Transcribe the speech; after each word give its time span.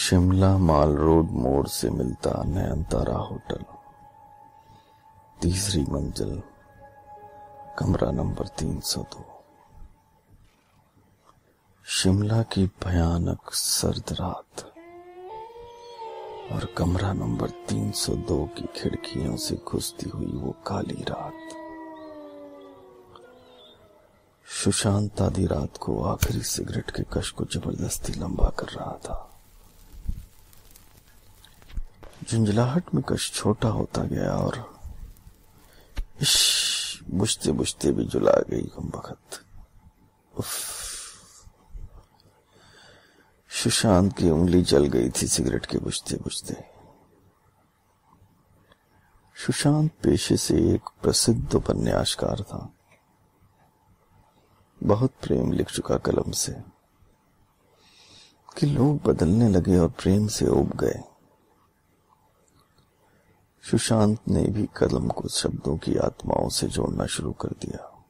शिमला 0.00 0.58
माल 0.58 0.96
road 0.96 1.30
मोड़ 1.30 1.66
से 1.66 1.90
मिलता 1.90 2.42
नयनतारा 2.42 3.16
होटल। 3.16 3.64
तीसरी 5.42 5.82
मंजिल, 5.82 6.42
कमरा 7.78 8.10
नंबर 8.10 8.46
तीन 8.46 8.80
सौ 8.80 9.02
दो। 9.02 9.42
शिमला 11.84 12.42
की 12.42 12.66
भयानक 12.66 13.40
सर्द 13.52 14.04
रात 14.12 14.72
और 16.52 16.64
कमरा 16.64 17.12
नंबर 17.12 17.50
302 17.50 18.46
की 18.46 18.68
खिड़कियों 18.76 19.36
से 19.36 19.60
घुसती 19.68 20.10
हुई 20.10 20.32
वो 20.32 20.56
काली 20.66 21.04
रात। 21.08 21.56
सुशांत 24.46 25.20
आधी 25.20 25.46
रात 25.46 25.76
को 25.76 26.02
आखिरी 26.04 26.42
सिगरेट 26.42 26.90
के 26.90 27.02
कश 27.12 27.30
को 27.30 27.44
ज़बरदस्ती 27.44 28.12
लंबा 28.12 28.50
कर 28.50 28.66
रहा 28.66 28.98
था। 29.04 29.26
झुंझलाहट 32.28 32.94
में 32.94 33.04
कश 33.08 33.32
छोटा 33.32 33.68
होता 33.68 34.04
गया 34.04 34.32
और 34.32 34.80
बुझते 37.10 37.52
बुझते 37.52 37.92
भी 37.92 38.04
जुला 38.04 38.32
गई 38.32 38.62
कम 38.62 38.88
वक्त 38.88 39.44
सुशांत 43.48 44.16
की 44.16 44.30
उंगली 44.30 44.62
जल 44.62 44.86
गई 44.86 45.10
थी 45.10 45.28
सिगरेट 45.28 45.66
के 45.66 45.78
बुझते 45.78 46.16
बुझते। 46.16 46.54
सुशांत 49.46 49.90
पेशे 50.02 50.36
से 50.36 50.74
एक 50.74 50.80
प्रसिद्ध 51.02 51.54
उपन्यासकार 51.54 52.42
था। 52.42 52.72
बहुत 54.82 55.10
प्रेम 55.22 55.52
लिख 55.52 55.70
चुका 55.70 55.96
कलम 55.96 56.30
से। 56.30 56.52
कि 58.58 58.66
लोग 58.66 59.02
बदलने 59.02 59.48
लगे 59.48 59.78
और 59.78 59.88
प्रेम 59.88 60.28
से 60.28 60.46
उब 60.46 60.76
गए। 60.76 61.09
सुशांत 63.62 64.18
ने 64.28 64.42
भी 64.42 64.68
कलम 64.76 65.08
को 65.08 65.28
शब्दों 65.28 65.76
की 65.76 65.96
आत्माओं 65.96 66.48
से 66.48 66.66
जोड़ना 66.66 67.06
शुरू 67.06 67.32
कर 67.32 67.48
दिया। 67.48 68.04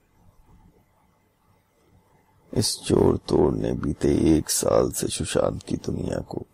इस 2.55 2.81
जोड़ 2.87 3.17
तोड़ 3.17 3.55
ने 3.55 3.73
बीते 3.73 4.37
एक 4.39 4.51
साल 4.51 4.93
से 4.93 5.09
सुशांत 5.09 5.63
की 5.63 5.77
दुनिया 5.77 6.21
को 6.21 6.47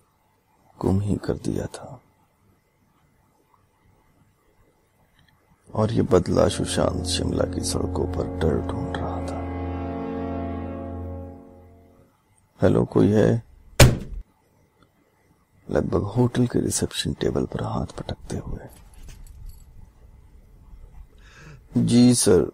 गुम 0.80 1.00
ही 1.00 1.16
कर 1.16 1.36
दिया 1.36 1.66
था। 1.66 2.00
और 5.74 5.92
ये 5.92 6.02
बदला 6.02 6.48
सुशांत 6.48 7.04
शिमला 7.04 7.44
की 7.44 7.60
सड़कों 7.60 8.14
पर 8.14 8.26
डर 8.26 8.60
ढूंढ 8.60 8.96
रहा 8.96 9.26
था। 9.26 9.46
हेलो, 12.62 12.84
कोई 12.84 13.08
है? 13.08 13.42
लगभग 15.70 16.02
होटल 16.02 16.46
के 16.46 16.60
रिसेप्शन 16.60 17.12
टेबल 17.12 17.46
पर 17.46 17.62
हाथ 17.62 17.86
पटकते 17.86 18.36
हुए। 18.36 18.85
जी 21.76 22.14
सर, 22.14 22.50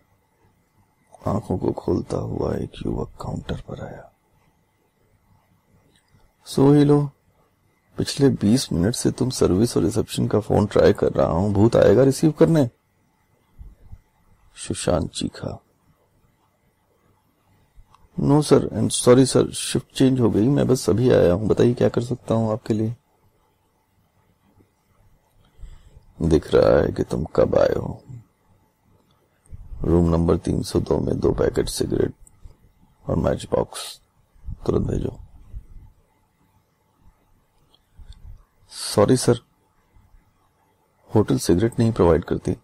आँखों 1.26 1.58
को 1.58 1.72
खोलता 1.72 2.16
हुआ 2.16 2.54
एक 2.54 2.70
युवक 2.86 3.10
काउंटर 3.20 3.60
पर 3.68 3.80
आया। 3.80 4.12
सो 6.46 6.72
ही 6.72 6.84
लो, 6.84 7.10
पिछले 7.98 8.28
बीस 8.28 8.72
मिनट 8.72 8.94
से 8.94 9.10
तुम 9.10 9.30
सर्विस 9.30 9.76
और 9.76 9.82
रिसेप्शन 9.82 10.26
का 10.28 10.40
फ़ोन 10.40 10.66
ट्राई 10.66 10.92
कर 10.92 11.12
रहा 11.12 11.26
हूँ, 11.26 11.52
भूत 11.52 11.76
आएगा 11.76 12.02
रिसीव 12.02 12.30
करने। 12.30 12.68
सुशांत 14.56 15.10
चीखा। 15.10 15.58
No 18.20 18.42
sir 18.42 18.68
and 18.72 18.90
sorry 18.90 19.26
sir, 19.26 19.50
shift 19.50 19.94
change 19.94 20.20
हो 20.20 20.30
गई, 20.30 20.48
मैं 20.48 20.66
बस 20.66 20.90
अभी 20.90 21.10
आया 21.10 21.32
हूँ, 21.32 21.48
बताइए 21.48 21.74
क्या 21.74 21.88
कर 21.88 22.02
सकता 22.02 22.34
हूँ 22.34 22.52
आपके 22.52 22.74
लिए? 22.74 22.94
दिख 26.22 26.54
रहा 26.54 26.80
है 26.80 26.92
कि 26.92 27.02
तुम 27.02 27.24
कब 27.24 27.58
आए 27.58 27.74
हो। 27.74 28.02
रूम 29.84 30.08
नंबर 30.10 30.36
302 30.36 30.98
में 31.00 31.18
दो 31.20 31.32
पैकेट 31.32 31.68
सिगरेट 31.68 32.14
और 33.06 33.16
मैच 33.16 33.46
बॉक्स 33.52 34.00
तुरंत 34.66 34.86
भेजो। 34.86 35.18
सॉरी 38.68 39.16
सर 39.16 39.40
होटल 41.14 41.38
सिगरेट 41.38 41.78
नहीं 41.78 41.92
प्रोवाइड 41.92 42.24
करती। 42.24 42.56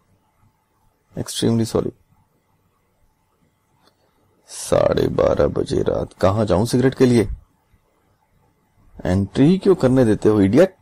एक्सट्रीमली 1.19 1.65
सॉरी 1.65 1.93
साढ़े 4.49 5.09
बारह 5.09 5.47
बजे 5.49 5.83
रात 5.83 6.13
कहाँ 6.13 6.45
जाऊँ 6.45 6.67
सिगरेट 6.67 6.95
के 6.95 7.07
लिए? 7.07 7.29
एंट्री 9.07 9.59
क्यों 9.59 9.75
करने 9.75 10.05
देते 10.05 10.29
हो 10.29 10.41
इडियट 10.41 10.78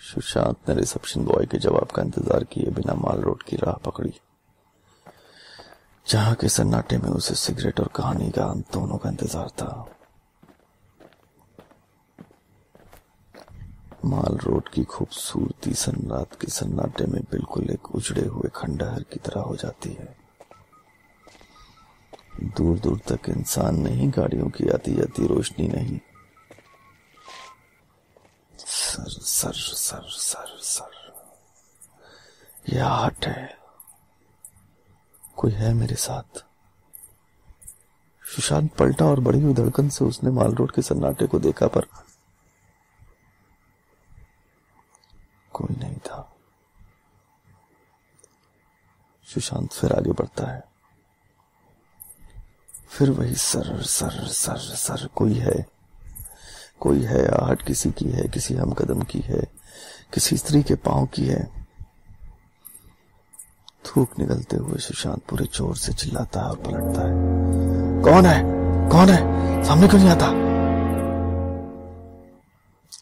सुशांत 0.00 0.68
ने 0.68 0.74
रिसेप्शन 0.74 1.24
बॉय 1.24 1.46
के 1.46 1.58
जवाब 1.58 1.90
का 1.94 2.02
इंतज़ार 2.02 2.44
किए 2.44 2.70
बिना 2.70 2.94
माल 2.96 3.20
रोड 3.20 3.42
की 3.42 3.56
राह 3.56 3.76
पकड़ी। 3.84 4.12
जहाँ 6.06 6.34
के 6.34 6.48
सन्नाटे 6.48 6.98
में 6.98 7.08
उसे 7.10 7.34
सिगरेट 7.34 7.80
और 7.80 7.88
कहानी 7.94 8.30
का 8.30 8.44
अंत 8.44 8.72
दोनों 8.72 8.98
का 8.98 9.10
इंतज़ार 9.10 9.48
था। 9.48 9.86
माल 14.04 14.38
रोड 14.38 14.68
की 14.68 14.84
खूबसूरती 14.84 15.74
सन्नाट 15.74 16.34
के 16.40 16.50
सन्नाटे 16.50 17.06
में 17.06 17.22
बिल्कुल 17.30 17.70
एक 17.70 17.94
उजड़े 17.94 18.26
हुए 18.26 18.50
खंडहर 18.54 19.02
की 19.02 19.18
तरह 19.20 19.40
हो 19.40 19.56
जाती 19.56 19.92
है। 19.92 20.14
दूर 22.56 22.78
दूर 22.78 23.00
तक 23.08 23.28
इंसान 23.28 23.80
नहीं 23.80 24.10
गाड़ियों 24.10 24.48
की 24.48 24.68
आती 24.68 24.94
जाती 24.94 25.26
रोशनी 25.26 25.68
नहीं। 25.68 25.98
Sir 29.40 29.52
sir 29.52 30.02
sir 30.08 30.58
sir. 30.58 31.24
यह 32.68 32.88
हट 32.88 33.26
है। 33.26 33.58
कोई 35.36 35.52
है 35.52 35.74
मेरे 35.74 35.94
साथ? 35.94 36.44
सुशांत 38.36 38.76
पलटा 38.76 39.04
और 39.04 39.20
बड़ी 39.20 39.40
हुई 39.40 39.54
धड़कन 39.54 39.88
से 39.88 40.04
उसने 40.04 40.30
माल 40.30 40.54
रोड 40.54 40.72
के 40.72 40.82
सन्नाटे 40.82 41.26
को 41.26 41.38
देखा, 41.38 41.66
पर 41.66 41.84
कोई 45.52 45.76
नहीं 45.76 45.96
था। 45.96 46.36
सुशांत 49.24 49.72
फिर 49.72 49.92
आगे 49.92 50.12
बढ़ता 50.12 50.46
है। 50.46 50.64
फिर 52.90 53.10
वही 53.10 53.34
सर 53.34 53.82
सर 53.82 54.28
सर 54.28 54.58
सर 54.58 55.06
कोई 55.06 55.34
है। 55.34 55.79
कोई 56.80 57.02
है, 57.02 57.28
आहट 57.28 57.62
किसी 57.62 57.90
की 57.90 58.04
है, 58.04 58.28
किसी 58.28 58.54
हम 58.54 58.72
कदम 58.72 59.02
की 59.02 59.18
है, 59.18 59.42
किसी 60.14 60.36
स्त्री 60.36 60.62
के 60.62 60.74
पाँव 60.74 61.06
की 61.06 61.26
है। 61.26 61.66
थूक 63.86 64.18
निकलते 64.18 64.56
हुए 64.56 64.78
सुशांत 64.78 65.22
पूरे 65.30 65.44
ज़ोर 65.44 65.76
से 65.76 65.92
चिल्लाता 65.92 66.40
है 66.40 66.46
और 66.46 66.56
पलटता 66.56 67.02
है। 67.02 67.12
कौन 68.02 68.26
है? 68.26 68.42
कौन 68.90 69.08
है? 69.08 69.64
सामने 69.64 69.88
क्यों 69.88 70.00
नहीं 70.00 70.10
आता? 70.10 70.50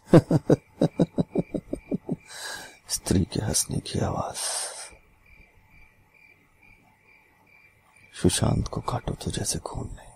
स्त्री 2.89 3.25
के 3.25 3.45
हंसने 3.45 3.79
की 3.79 3.99
आवाज़। 3.99 4.37
सुशांत 8.23 8.69
को 8.69 8.81
काटो 8.81 9.15
तो 9.15 9.31
जैसे 9.31 9.59
खून 9.59 9.85
नहीं। 9.85 10.08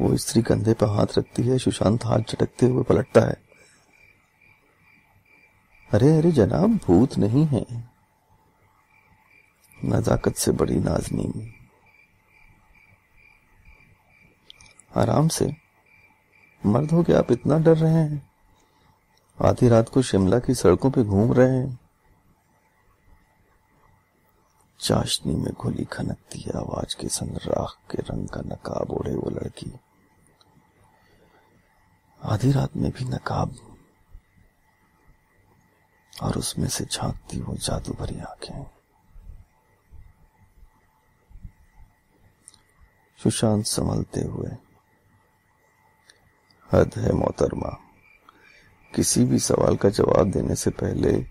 वो 0.00 0.16
स्त्री 0.16 0.42
कंधे 0.42 0.74
पर 0.74 0.86
हाथ 0.86 1.06
रखती 1.18 1.42
है, 1.42 1.58
सुशांत 1.58 2.04
हाथ 2.04 2.18
झटकते 2.18 2.66
हुए 2.66 2.82
पलटता 2.82 3.20
है। 3.20 3.36
अरे 5.94 6.18
अरे 6.18 6.32
जनाब, 6.32 6.76
भूत 6.76 7.18
नहीं 7.18 7.46
है। 7.46 7.66
नजाकत 9.84 10.34
से 10.34 10.52
बड़ी 10.52 10.76
नाजनी 10.76 11.54
आराम 14.96 15.28
से। 15.28 15.56
मर्द 16.66 16.90
हो 16.90 17.02
के 17.02 17.12
आप 17.12 17.32
इतना 17.32 17.58
डर 17.58 17.76
रहे 17.76 17.92
हैं? 17.92 18.30
आधी 19.42 19.68
रात 19.68 19.88
को 19.88 20.02
शिमला 20.02 20.38
की 20.38 20.54
सड़कों 20.54 20.90
पे 20.90 21.02
घूम 21.02 21.32
रहे 21.32 21.56
हैं। 21.56 21.78
चाशनी 24.80 25.34
में 25.34 25.52
घुली 25.52 25.84
खनकती 25.84 26.44
आवाज़ 26.56 26.96
के 27.00 27.08
संग 27.08 27.36
राख 27.36 27.78
के 27.90 27.98
रंग 27.98 28.28
का 28.28 28.40
नकाब 28.40 28.90
ओढ़े 28.90 29.14
वो 29.14 29.30
लड़की। 29.30 29.72
आधी 32.22 32.52
रात 32.52 32.76
में 32.76 32.90
भी 32.90 33.04
नकाब। 33.04 33.56
और 36.22 36.34
उसमें 36.34 36.68
से 36.68 36.84
झांकती 36.84 37.40
वो 37.40 37.54
जादू 37.54 37.92
भरी 37.92 38.20
आँखें। 38.20 38.66
सुशांत 43.22 43.64
संभलते 43.64 44.20
हुए, 44.20 44.50
हद 46.72 46.90
है 46.96 47.12
मोहतरमा, 47.12 47.78
किसी 48.94 49.24
भी 49.24 49.38
सवाल 49.38 49.76
का 49.76 49.88
जवाब 49.88 50.30
देने 50.30 50.54
से 50.54 50.70
पहले 50.70 51.26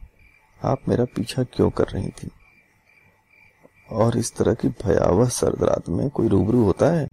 आप 0.63 0.77
मेरा 0.87 1.05
पीछा 1.05 1.43
क्यों 1.43 1.69
कर 1.69 1.87
रही 1.87 2.09
थी? 2.09 2.31
और 3.89 4.17
इस 4.17 4.35
तरह 4.35 4.53
की 4.53 4.67
भयावह 4.67 5.29
सर्द 5.29 5.63
रात 5.63 5.89
में 5.89 6.09
कोई 6.09 6.27
रूबरू 6.27 6.63
होता 6.63 6.85
है? 6.85 7.06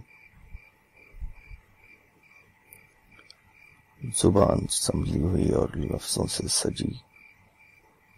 ज़ुबान 4.05 4.67
संभली 4.67 5.19
हुई 5.19 5.51
और 5.51 5.73
लफ्जों 5.77 6.27
से 6.27 6.49
सजी। 6.49 7.01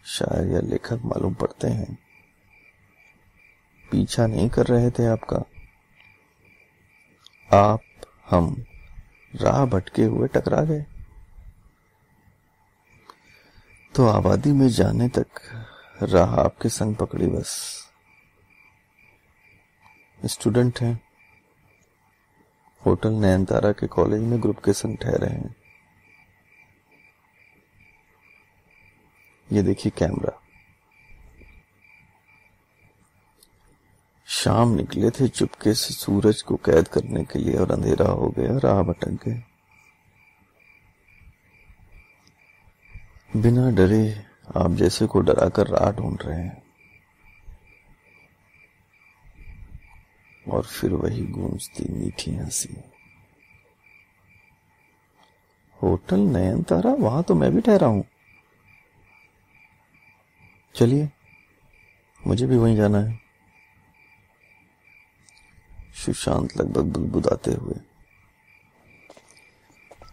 शायर 0.04 0.52
या 0.52 0.60
लेखक 0.60 1.00
मालूम 1.04 1.34
पड़ते 1.34 1.68
हैं। 1.68 1.98
पीछा 3.90 4.26
नहीं 4.26 4.48
कर 4.48 4.66
रहे 4.66 4.90
थे 4.90 5.06
आपका। 5.06 5.44
आप, 7.56 7.80
हम, 8.30 8.64
राह 9.34 9.64
भटके 9.64 10.02
हुए 10.02 10.28
टकरा 10.28 10.62
गए। 10.64 10.86
तो 13.94 14.06
आबादी 14.06 14.52
में 14.52 14.68
जाने 14.68 15.08
तक 15.08 15.26
राह 16.02 16.34
आपके 16.34 16.68
संग 16.68 16.96
पकड़ी 16.96 17.26
बस। 17.26 17.82
स्टूडेंट 20.24 20.80
हैं। 20.80 21.00
होटल 22.86 23.10
नयनतारा 23.10 23.72
के 23.72 23.86
कॉलेज 23.86 24.20
में 24.20 24.42
ग्रुप 24.42 24.58
के 24.64 24.72
संग 24.72 24.96
ठहरे 24.96 25.26
हैं। 25.26 25.65
ये 29.52 29.62
देखिए 29.62 29.92
कैमरा। 29.98 30.42
शाम 34.26 34.68
निकले 34.68 35.10
थे, 35.10 35.28
चुपके 35.28 35.74
से 35.74 35.94
सूरज 35.94 36.42
को 36.42 36.56
कैद 36.56 36.88
करने 36.88 37.24
के 37.24 37.38
लिए 37.38 37.56
और 37.56 37.70
अंधेरा 37.70 38.06
हो 38.06 38.28
गया 38.28 38.58
राह 38.58 38.82
भटक 38.82 39.08
गए 39.08 39.42
बिना 43.36 43.70
डरे 43.70 44.24
आप 44.56 44.70
जैसे 44.70 45.06
को 45.06 45.20
डरा 45.20 45.48
कर 45.48 45.66
राह 45.66 45.90
ढूंढ 45.92 46.22
रहे 46.22 46.40
हैं। 46.40 46.62
और 50.48 50.62
फिर 50.62 50.92
वही 50.92 51.22
गूंजती 51.26 51.92
मीठी 51.92 52.34
हँसी। 52.34 52.76
होटल 55.82 56.20
नयन 56.20 56.62
तारा 56.62 56.92
वहाँ 56.94 57.22
तो 57.22 57.34
मैं 57.34 57.54
भी 57.54 57.60
ठहरा 57.60 57.86
हूँ। 57.86 58.04
चलिए, 60.76 61.10
मुझे 62.26 62.46
भी 62.46 62.56
वहीं 62.56 62.76
जाना 62.76 62.98
है। 62.98 63.20
सुशांत 65.94 66.56
लगभग 66.56 66.82
बुदबुदाते 66.82 67.50
हुए। 67.52 67.74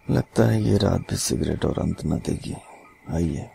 लगता 0.10 0.44
है 0.44 0.62
ये 0.62 0.78
रात 0.78 1.00
भी 1.00 1.16
सिगरेट 1.16 1.66
और 1.66 1.80
अंत 1.80 2.06
न 2.06 2.20
देगी। 2.20 2.56
आइए। 3.10 3.50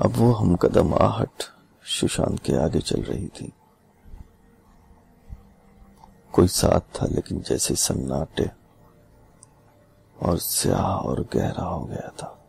अब 0.00 0.10
वो 0.10 0.32
हम 0.32 0.56
कदम 0.56 0.94
आहट 0.94 1.42
सुशांत 1.84 2.40
के 2.40 2.64
आगे 2.64 2.80
चल 2.80 3.02
रही 3.02 3.28
थी। 3.28 3.52
कोई 6.32 6.48
साथ 6.48 6.80
था, 6.80 7.06
लेकिन 7.06 7.40
जैसे 7.40 7.74
सन्नाटे 7.74 8.50
और 10.22 10.38
स्याह 10.38 10.96
और 10.96 11.28
गहरा 11.32 11.64
हो 11.64 11.84
गया 11.84 12.08
था। 12.08 12.40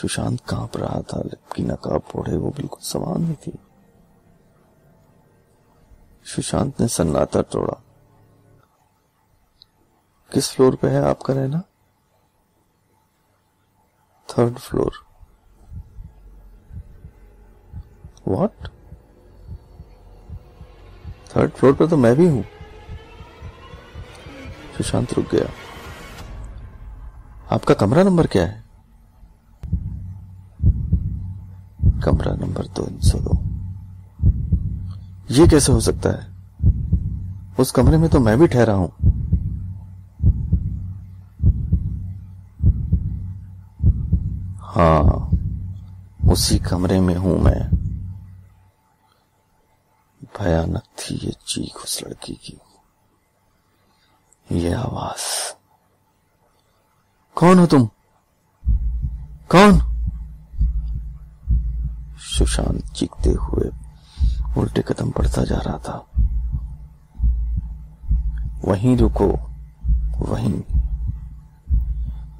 सुशांत 0.00 0.40
काँप 0.48 0.76
रहा 0.76 1.00
था 1.02 1.20
लिपकी 1.20 1.62
नकाब 1.62 2.02
ओढ़े 2.16 2.36
वो 2.36 2.50
बिल्कुल 2.50 2.80
समान 2.80 3.24
ही 3.24 3.34
थी। 3.34 3.58
सुशांत 6.24 6.80
ने 6.80 6.88
सन्नाटा 6.88 7.42
तोड़ा। 7.42 7.82
किस 10.32 10.50
फ्लोर 10.50 10.76
पे 10.76 10.88
है 10.88 11.02
आपका 11.04 11.34
रहना? 11.34 11.62
Third 14.28 14.58
floor. 14.58 14.92
What 18.28 18.68
third 21.36 21.50
floor 21.50 21.74
पर 21.74 21.86
तो 21.86 21.96
मैं 21.96 22.16
भी 22.16 22.28
हूँ। 22.28 22.44
सुशांत 24.76 25.12
रुक 25.12 25.26
गया। 25.26 25.50
आपका 27.54 27.74
कमरा 27.74 28.02
नंबर 28.02 28.26
क्या 28.26 28.46
है? 28.46 28.67
कमरा 32.04 32.34
नंबर 32.34 32.66
दो 32.66 33.00
सौ 33.02 33.18
दो 33.18 33.48
ये 35.30 35.48
कैसे 35.48 35.72
हो 35.72 35.80
सकता 35.80 36.10
है? 36.10 36.38
उस 37.60 37.70
कमरे 37.70 37.96
में 37.96 38.10
तो 38.10 38.20
मैं 38.20 38.38
भी 38.38 38.46
ठहरा 38.46 38.74
हूँ। 38.74 38.92
हाँ 44.60 45.30
उसी 46.32 46.58
कमरे 46.58 47.00
में 47.00 47.16
हूँ 47.16 47.38
मैं। 47.40 47.78
भयानक 50.22 50.82
थी 50.82 51.14
ये 51.14 51.32
चीख 51.46 51.76
उस 51.76 52.02
लड़की 52.06 52.32
की। 52.32 52.58
ये 54.52 54.72
आवाज़। 54.72 55.56
कौन 57.34 57.58
हो 57.58 57.66
तुम? 57.66 57.88
कौन? 59.50 59.87
सुशांत 62.38 62.92
चीखते 62.92 63.30
हुए 63.30 63.70
उल्टे 64.60 64.82
कदम 64.82 65.10
पड़ता 65.10 65.44
जा 65.44 65.56
रहा 65.56 65.78
था। 65.78 66.06
वहीं 68.64 68.96
रुको, 68.96 69.26
वहीं। 70.18 70.62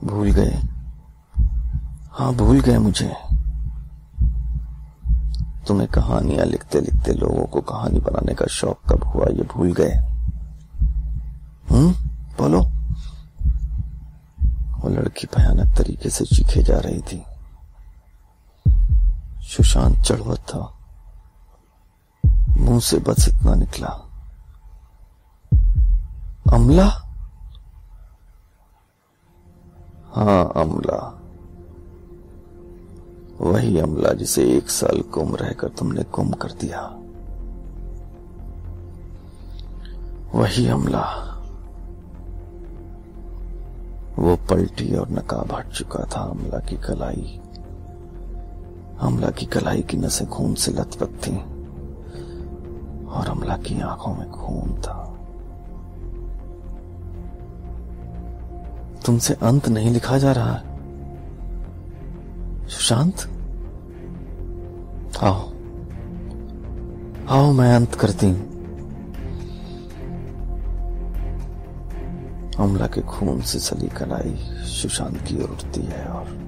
भूल 0.04 0.30
गए। 0.30 0.62
हाँ 2.12 2.34
भूल 2.34 2.60
गए 2.60 2.78
मुझे। 2.78 3.12
तुम्हें 5.68 5.88
कहानियाँ 5.88 6.46
लिखते 6.46 6.80
लिखते 6.80 7.12
लोगों 7.12 7.44
को 7.44 7.60
कहानी 7.60 8.00
बनाने 8.00 8.34
का 8.34 8.46
शौक 8.46 8.78
कब 8.92 9.04
हुआ, 9.04 9.24
ये 9.24 9.42
भूल 9.42 9.72
गए। 9.72 9.94
हम्म 11.70 11.92
बोलो। 12.38 12.60
वो 14.80 14.88
लड़की 14.88 15.26
भयानक 15.36 15.78
तरीके 15.78 16.10
से 16.10 16.24
चीखे 16.24 16.62
जा 16.62 16.78
रही 16.78 17.00
थी। 17.00 17.24
सुशांत 19.58 19.98
चढ़वत 19.98 20.38
था। 20.38 20.78
मुँह 22.48 22.80
से 22.80 22.98
बस 22.98 23.28
इतना 23.28 23.54
निकला। 23.54 23.88
अमला? 26.52 26.84
हाँ 30.14 30.52
अमला। 30.56 31.22
वही 33.40 33.78
अमला 33.78 34.12
जिसे 34.12 34.56
एक 34.56 34.70
साल 34.70 35.04
गुम 35.14 35.36
रहकर 35.36 35.68
तुमने 35.68 36.02
गुम 36.02 36.32
कर 36.32 36.52
दिया। 36.52 36.82
वही 40.34 40.66
अमला। 40.68 41.24
वो 44.18 44.36
पलटी 44.36 44.96
और 44.96 45.08
नकाब 45.10 45.52
हट 45.52 45.68
चुका 45.68 46.04
था 46.04 46.20
अमला 46.20 46.58
की 46.58 46.76
कलाई। 46.76 47.40
अमला 49.00 49.30
की 49.30 49.46
कलाई 49.46 49.82
की 49.82 49.96
नसें 49.96 50.28
खून 50.28 50.54
से 50.54 50.72
लथपथ 50.72 51.06
थी 51.06 51.36
और 53.06 53.26
अमला 53.28 53.56
की 53.56 53.80
आँखों 53.80 54.14
में 54.14 54.30
खून 54.30 54.80
था। 54.80 55.04
तुमसे 59.06 59.34
अंत 59.34 59.68
नहीं 59.68 59.90
लिखा 59.90 60.18
जा 60.18 60.32
रहा 60.32 60.62
सुशांत? 62.66 63.14
आओ। 65.22 65.50
आओ, 67.28 67.52
मैं 67.52 67.76
अंत 67.76 67.94
करती 67.94 68.26
हूँ। 68.26 68.48
अमला 72.58 72.86
के 72.86 73.00
खून 73.00 73.40
से 73.40 73.58
सली 73.58 73.88
कलाई 73.88 74.36
सुशांत 74.64 75.20
की 75.22 75.42
ओर 75.42 75.50
उठती 75.50 75.80
है 75.80 76.04
और 76.04 76.47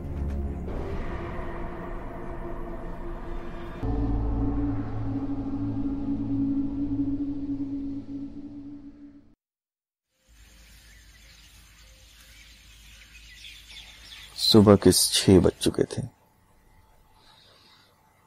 सुबह 14.53 14.77
के 14.77 14.93
छह 14.93 15.41
बज 15.41 15.53
चुके 15.61 15.83
थे। 15.83 16.09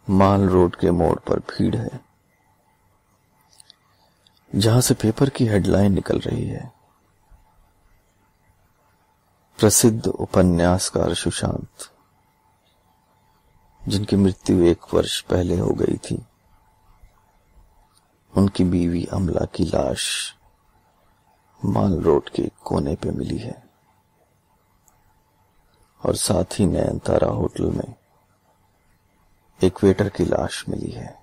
माल 0.09 0.49
रोड 0.49 0.75
के 0.75 0.91
मोड़ 0.91 1.19
पर 1.19 1.39
भीड़ 1.39 1.75
है। 1.75 2.05
जहाँ 4.55 4.81
से 4.81 4.93
पेपर 4.93 5.29
की 5.29 5.45
हेडलाइन 5.45 5.91
निकल 5.91 6.19
रही 6.19 6.45
है। 6.45 6.71
प्रसिद्ध 9.59 10.07
उपन्यासकार 10.07 11.13
सुशांत, 11.13 11.91
जिनकी 13.87 14.15
मृत्यु 14.15 14.63
एक 14.63 14.79
वर्ष 14.93 15.21
पहले 15.21 15.59
हो 15.59 15.69
गई 15.69 15.97
थी, 15.97 16.25
उनकी 18.37 18.63
बीवी 18.63 19.05
अमला 19.05 19.45
की 19.45 19.63
लाश 19.63 20.35
माल 21.65 22.01
रोड 22.01 22.29
के 22.29 22.51
कोने 22.63 22.95
पे 22.95 23.11
मिली 23.11 23.37
है। 23.37 23.62
और 26.05 26.15
साथ 26.15 26.59
ही 26.59 26.65
नयन 26.65 26.99
तारा 26.99 27.27
होटल 27.27 27.63
में 27.63 27.93
एक 29.63 29.83
वेटर 29.83 30.09
की 30.09 30.25
लाश 30.25 30.65
मिली 30.69 30.91
है। 30.91 31.22